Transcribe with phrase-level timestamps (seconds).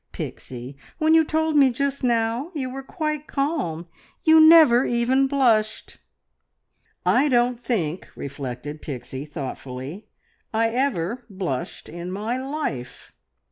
[0.13, 3.87] Pixie, when you told me just now, you were quite calm,
[4.23, 5.99] you never even blushed!"
[7.05, 10.07] "I don't think," reflected Pixie thoughtfully,
[10.51, 13.11] "I ever blushed in my life."